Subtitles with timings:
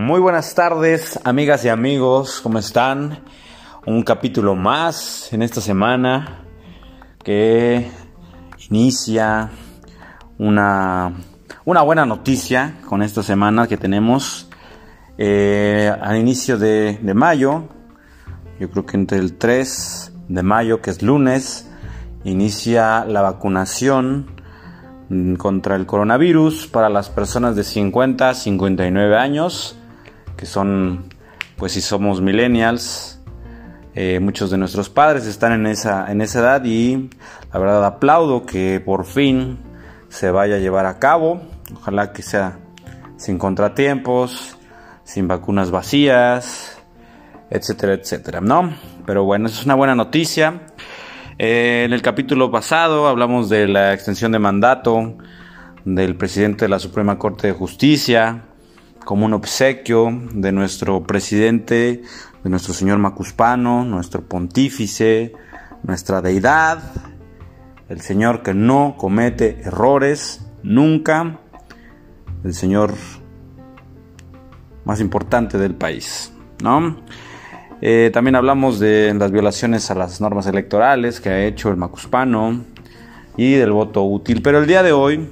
[0.00, 3.18] Muy buenas tardes, amigas y amigos, ¿cómo están?
[3.84, 6.44] Un capítulo más en esta semana
[7.24, 7.90] que
[8.70, 9.50] inicia
[10.38, 11.14] una,
[11.64, 14.48] una buena noticia con esta semana que tenemos
[15.18, 17.64] eh, al inicio de, de mayo,
[18.60, 21.68] yo creo que entre el 3 de mayo, que es lunes,
[22.22, 24.30] inicia la vacunación
[25.38, 29.77] contra el coronavirus para las personas de 50 a 59 años
[30.38, 31.04] que son,
[31.56, 33.20] pues si somos millennials,
[33.94, 37.10] eh, muchos de nuestros padres están en esa, en esa edad y
[37.52, 39.58] la verdad aplaudo que por fin
[40.08, 41.42] se vaya a llevar a cabo.
[41.74, 42.60] Ojalá que sea
[43.16, 44.56] sin contratiempos,
[45.02, 46.78] sin vacunas vacías,
[47.50, 48.72] etcétera, etcétera, ¿no?
[49.04, 50.60] Pero bueno, es una buena noticia.
[51.36, 55.16] Eh, en el capítulo pasado hablamos de la extensión de mandato
[55.84, 58.44] del presidente de la Suprema Corte de Justicia,
[59.08, 62.02] como un obsequio de nuestro presidente,
[62.44, 65.32] de nuestro señor Macuspano, nuestro pontífice,
[65.82, 66.92] nuestra deidad,
[67.88, 71.38] el señor que no comete errores nunca,
[72.44, 72.92] el señor
[74.84, 76.98] más importante del país, ¿no?
[77.80, 82.62] Eh, también hablamos de las violaciones a las normas electorales que ha hecho el Macuspano
[83.38, 84.42] y del voto útil.
[84.42, 85.26] Pero el día de hoy,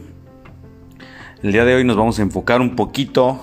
[1.42, 3.42] el día de hoy nos vamos a enfocar un poquito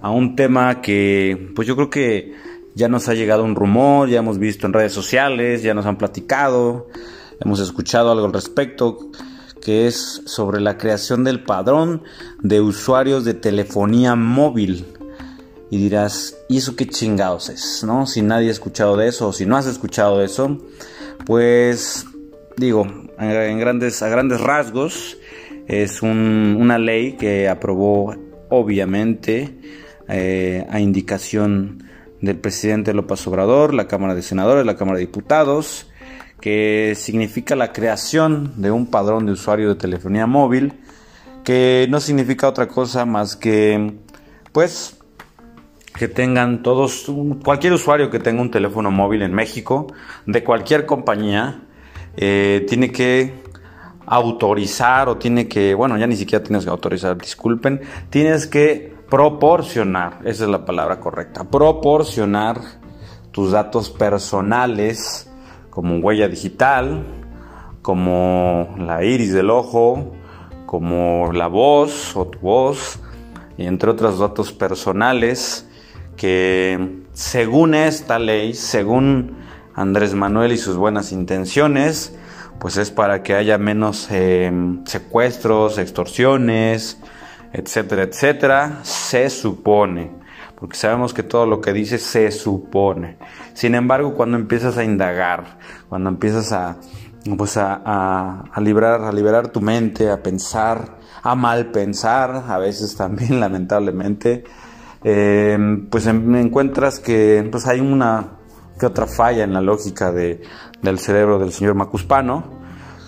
[0.00, 2.34] a un tema que pues yo creo que
[2.74, 5.96] ya nos ha llegado un rumor, ya hemos visto en redes sociales, ya nos han
[5.96, 6.88] platicado,
[7.40, 9.10] hemos escuchado algo al respecto,
[9.62, 12.02] que es sobre la creación del padrón
[12.42, 14.84] de usuarios de telefonía móvil.
[15.70, 17.82] Y dirás, ¿y eso qué chingados es?
[17.82, 18.06] ¿No?
[18.06, 20.58] Si nadie ha escuchado de eso o si no has escuchado de eso,
[21.24, 22.06] pues
[22.56, 22.86] digo,
[23.18, 25.16] en grandes, a grandes rasgos,
[25.66, 28.14] es una ley que aprobó
[28.48, 29.58] obviamente
[30.08, 31.84] eh, a indicación
[32.20, 35.86] del presidente López Obrador, la Cámara de Senadores, la Cámara de Diputados,
[36.40, 40.74] que significa la creación de un padrón de usuario de telefonía móvil,
[41.44, 43.94] que no significa otra cosa más que,
[44.52, 44.96] pues,
[45.96, 47.10] que tengan todos,
[47.44, 49.86] cualquier usuario que tenga un teléfono móvil en México,
[50.26, 51.62] de cualquier compañía,
[52.16, 53.32] eh, tiene que
[54.06, 57.80] autorizar o tiene que, bueno, ya ni siquiera tienes que autorizar, disculpen,
[58.10, 62.60] tienes que proporcionar, esa es la palabra correcta, proporcionar
[63.30, 65.30] tus datos personales
[65.70, 67.04] como huella digital,
[67.82, 70.12] como la iris del ojo,
[70.64, 72.98] como la voz o tu voz,
[73.56, 75.68] y entre otros datos personales
[76.16, 79.36] que según esta ley, según
[79.74, 82.16] Andrés Manuel y sus buenas intenciones,
[82.58, 84.50] pues es para que haya menos eh,
[84.86, 86.98] secuestros, extorsiones,
[87.56, 90.10] etcétera, etcétera, se supone,
[90.58, 93.16] porque sabemos que todo lo que dice se supone.
[93.54, 95.58] Sin embargo, cuando empiezas a indagar,
[95.88, 96.76] cuando empiezas a,
[97.38, 102.94] pues a, a, liberar, a liberar tu mente, a pensar, a mal pensar, a veces
[102.94, 104.44] también lamentablemente,
[105.02, 105.56] eh,
[105.90, 108.32] pues encuentras que pues hay una
[108.78, 110.42] que otra falla en la lógica de,
[110.82, 112.44] del cerebro del señor Macuspano,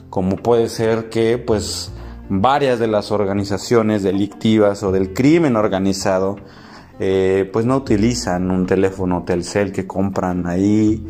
[0.08, 1.92] como puede ser que pues
[2.28, 6.36] varias de las organizaciones delictivas o del crimen organizado
[7.00, 11.06] eh, pues no utilizan un teléfono Telcel que compran ahí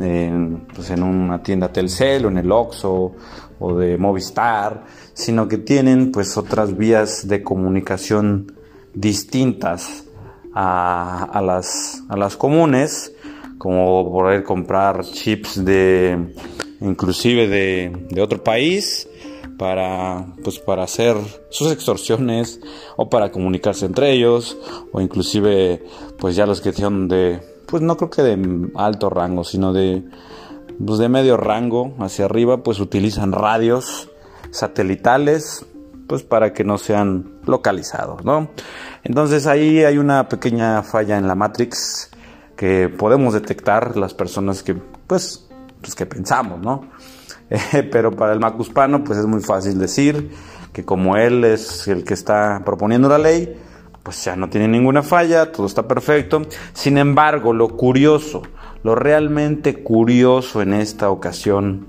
[0.00, 3.12] en, pues en una tienda Telcel o en el Oxxo
[3.60, 8.52] o de Movistar, sino que tienen pues otras vías de comunicación
[8.92, 10.04] distintas
[10.52, 13.12] a, las, a las comunes,
[13.56, 16.34] como poder comprar chips de
[16.80, 19.06] inclusive de otro país
[19.60, 21.18] para pues para hacer
[21.50, 22.60] sus extorsiones
[22.96, 24.56] o para comunicarse entre ellos
[24.90, 25.84] o inclusive
[26.18, 30.02] pues ya los que son de pues no creo que de alto rango sino de
[30.82, 34.08] pues de medio rango hacia arriba pues utilizan radios
[34.50, 35.66] satelitales
[36.06, 38.48] pues para que no sean localizados no
[39.04, 42.10] entonces ahí hay una pequeña falla en la matrix
[42.56, 44.72] que podemos detectar las personas que
[45.06, 45.50] pues
[45.82, 46.88] pues que pensamos no
[47.90, 50.30] pero para el macuspano pues es muy fácil decir
[50.72, 53.56] que como él es el que está proponiendo la ley,
[54.02, 56.42] pues ya no tiene ninguna falla, todo está perfecto.
[56.72, 58.42] Sin embargo, lo curioso,
[58.84, 61.88] lo realmente curioso en esta ocasión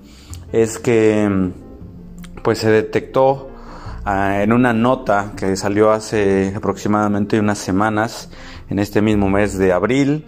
[0.51, 1.51] es que
[2.43, 3.49] pues se detectó
[4.03, 8.29] ah, en una nota que salió hace aproximadamente unas semanas,
[8.69, 10.25] en este mismo mes de abril,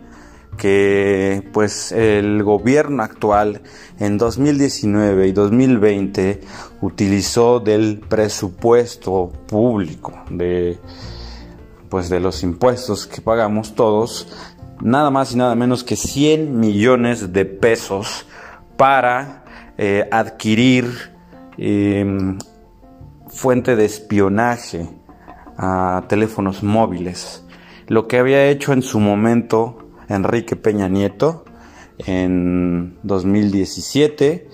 [0.57, 3.61] que pues el gobierno actual
[3.99, 6.41] en 2019 y 2020
[6.81, 10.77] utilizó del presupuesto público de
[11.89, 14.27] pues de los impuestos que pagamos todos,
[14.81, 18.25] nada más y nada menos que 100 millones de pesos
[18.77, 19.43] para
[19.77, 21.11] eh, adquirir
[21.55, 22.39] em,
[23.27, 24.89] fuente de espionaje
[25.55, 27.45] a teléfonos móviles.
[27.87, 29.82] Lo que había hecho en su momento
[30.15, 31.45] Enrique Peña Nieto
[31.99, 34.47] en 2017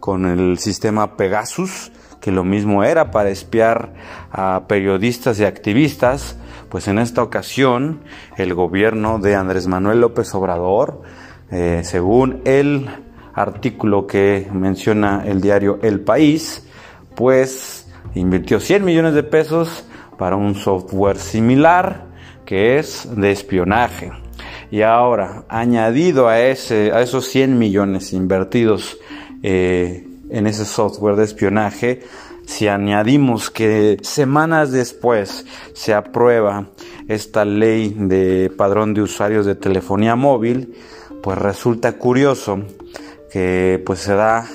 [0.00, 3.94] con el sistema Pegasus, que lo mismo era para espiar
[4.30, 8.02] a periodistas y activistas, pues en esta ocasión
[8.36, 11.02] el gobierno de Andrés Manuel López Obrador,
[11.50, 12.88] eh, según el
[13.34, 16.66] artículo que menciona el diario El País,
[17.14, 19.84] pues invirtió 100 millones de pesos
[20.18, 22.06] para un software similar
[22.44, 24.12] que es de espionaje.
[24.70, 28.98] Y ahora, añadido a, ese, a esos 100 millones invertidos
[29.42, 32.02] eh, en ese software de espionaje,
[32.46, 36.68] si añadimos que semanas después se aprueba
[37.08, 40.74] esta ley de padrón de usuarios de telefonía móvil,
[41.22, 42.60] pues resulta curioso
[43.30, 44.48] que pues se da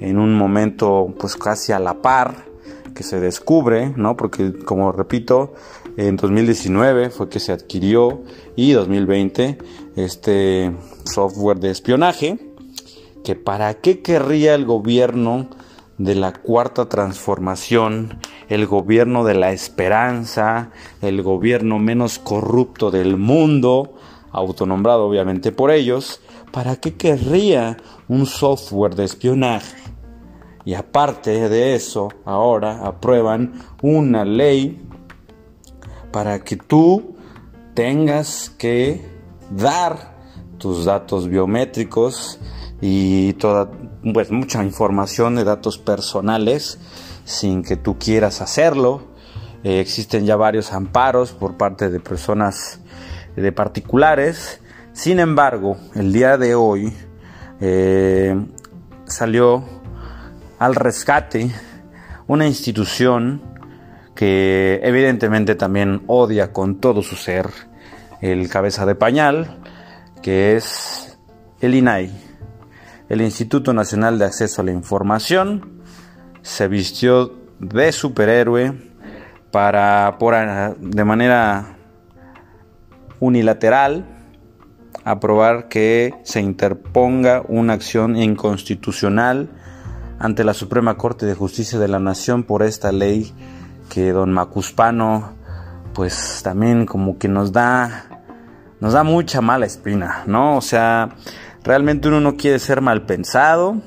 [0.00, 2.46] en un momento pues casi a la par
[2.94, 4.16] que se descubre, ¿no?
[4.16, 5.54] Porque como repito,
[5.96, 8.22] en 2019 fue que se adquirió
[8.54, 9.58] y 2020
[9.96, 10.72] este
[11.04, 12.38] software de espionaje
[13.24, 15.48] que para qué querría el gobierno
[15.98, 20.70] de la cuarta transformación, el gobierno de la esperanza,
[21.00, 23.94] el gobierno menos corrupto del mundo,
[24.30, 26.20] autonombrado obviamente por ellos,
[26.52, 29.76] ¿para qué querría un software de espionaje?
[30.64, 34.85] Y aparte de eso, ahora aprueban una ley
[36.16, 37.14] para que tú
[37.74, 39.04] tengas que
[39.50, 40.14] dar
[40.56, 42.40] tus datos biométricos
[42.80, 43.70] y toda
[44.14, 46.78] pues mucha información de datos personales
[47.26, 49.08] sin que tú quieras hacerlo.
[49.62, 52.80] Eh, existen ya varios amparos por parte de personas
[53.36, 54.62] de particulares.
[54.94, 56.94] Sin embargo, el día de hoy
[57.60, 58.34] eh,
[59.04, 59.62] salió
[60.58, 61.50] al rescate
[62.26, 63.55] una institución
[64.16, 67.50] que evidentemente también odia con todo su ser
[68.20, 69.58] el cabeza de pañal,
[70.22, 71.18] que es
[71.60, 72.26] el INAI
[73.08, 75.82] el Instituto Nacional de Acceso a la Información
[76.42, 78.72] se vistió de superhéroe
[79.52, 81.76] para por, de manera
[83.20, 84.04] unilateral
[85.04, 89.50] aprobar que se interponga una acción inconstitucional
[90.18, 93.32] ante la Suprema Corte de Justicia de la Nación por esta ley
[93.88, 95.34] que don Macuspano
[95.94, 98.06] pues también como que nos da
[98.80, 100.56] nos da mucha mala espina, ¿no?
[100.56, 101.14] O sea,
[101.66, 103.82] Realmente uno no quiere ser mal pensado,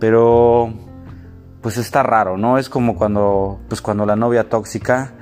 [0.00, 0.72] pero
[1.60, 2.56] pues está raro, ¿no?
[2.56, 5.12] Es como cuando, pues cuando la novia tóxica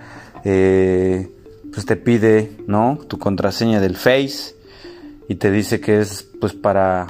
[0.44, 1.28] eh,
[1.72, 2.96] pues te pide, ¿no?
[3.08, 4.54] Tu contraseña del Face
[5.28, 7.08] y te dice que es pues para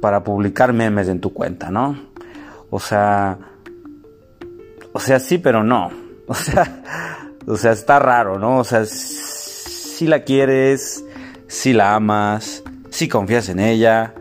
[0.00, 1.96] para publicar memes en tu cuenta, ¿no?
[2.70, 3.38] O sea,
[5.02, 5.90] sea, sí, pero no.
[6.28, 6.82] O sea,
[7.46, 8.58] o sea, está raro, ¿no?
[8.58, 11.04] O sea, si la quieres,
[11.48, 14.14] si la amas, si confías en ella,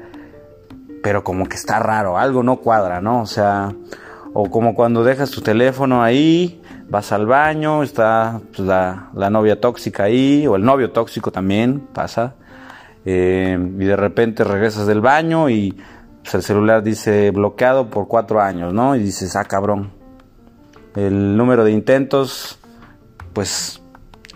[1.03, 3.21] pero como que está raro, algo no cuadra, ¿no?
[3.21, 3.73] O sea,
[4.33, 10.03] o como cuando dejas tu teléfono ahí, vas al baño, está pues, la, novia tóxica
[10.03, 12.35] ahí, o el novio tóxico también pasa,
[13.05, 15.75] eh, y de repente regresas del baño y
[16.21, 18.95] pues, el celular dice bloqueado por cuatro años, ¿no?
[18.95, 20.00] Y dices, ah, cabrón.
[20.95, 22.59] El número de intentos,
[23.33, 23.81] pues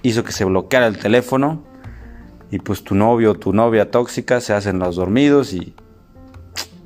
[0.01, 1.63] hizo que se bloqueara el teléfono
[2.51, 5.75] y pues tu novio o tu novia tóxica se hacen los dormidos y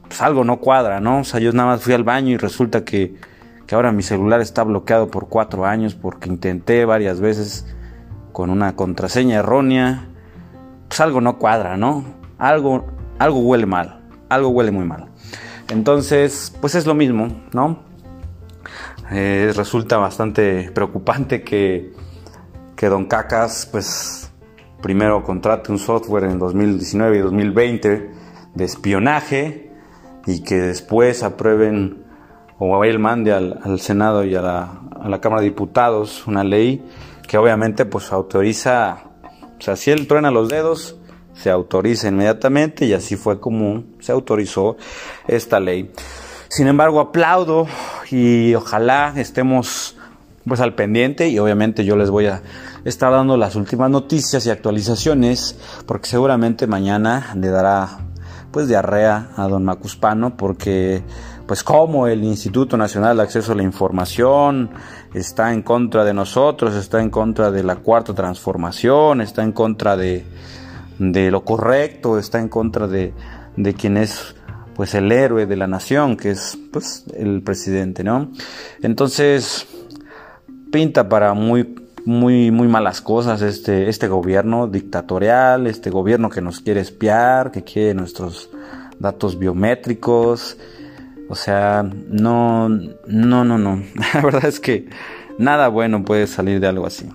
[0.07, 1.19] pues algo no cuadra, ¿no?
[1.19, 3.15] O sea, yo nada más fui al baño y resulta que,
[3.67, 7.67] que ahora mi celular está bloqueado por cuatro años porque intenté varias veces
[8.31, 10.07] con una contraseña errónea.
[10.87, 12.05] Pues algo no cuadra, ¿no?
[12.39, 12.87] Algo,
[13.19, 15.09] algo huele mal, algo huele muy mal.
[15.67, 17.88] Entonces, pues es lo mismo, ¿no?
[19.11, 21.91] Eh, resulta bastante preocupante que,
[22.75, 24.31] que Don Cacas, pues
[24.81, 28.11] primero contrate un software en 2019 y 2020
[28.53, 29.71] de espionaje
[30.25, 32.03] y que después aprueben
[32.59, 36.83] o él mande al, Senado y a la, a la, Cámara de Diputados una ley
[37.27, 39.03] que obviamente pues autoriza,
[39.57, 40.97] o sea, si él truena los dedos,
[41.33, 44.77] se autoriza inmediatamente y así fue como se autorizó
[45.27, 45.91] esta ley.
[46.49, 47.67] Sin embargo, aplaudo
[48.09, 49.95] y ojalá estemos
[50.47, 52.41] pues al pendiente y obviamente yo les voy a
[52.85, 57.99] estar dando las últimas noticias y actualizaciones porque seguramente mañana le dará
[58.51, 61.03] pues diarrea a don Macuspano porque
[61.45, 64.71] pues cómo el Instituto Nacional de Acceso a la Información
[65.13, 69.95] está en contra de nosotros, está en contra de la cuarta transformación, está en contra
[69.95, 70.25] de,
[70.97, 73.13] de lo correcto, está en contra de,
[73.55, 73.73] de
[74.79, 78.31] pues el héroe de la nación, que es pues el presidente, ¿no?
[78.81, 79.67] Entonces
[80.71, 86.61] pinta para muy muy muy malas cosas este este gobierno dictatorial, este gobierno que nos
[86.61, 88.51] quiere espiar, que quiere nuestros
[88.99, 90.55] datos biométricos.
[91.27, 93.83] O sea, no no no no.
[94.13, 94.87] La verdad es que
[95.37, 97.05] nada bueno puede salir de algo así.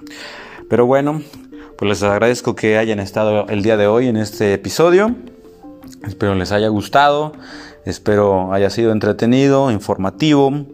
[0.68, 1.22] Pero bueno,
[1.78, 5.16] pues les agradezco que hayan estado el día de hoy en este episodio.
[6.06, 7.32] Espero les haya gustado,
[7.84, 10.66] espero haya sido entretenido, informativo,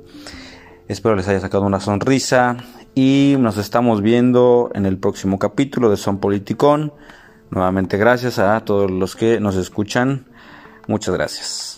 [0.88, 2.56] espero les haya sacado una sonrisa
[2.94, 6.92] y nos estamos viendo en el próximo capítulo de Son Politicón.
[7.50, 10.26] Nuevamente gracias a todos los que nos escuchan.
[10.88, 11.69] Muchas gracias.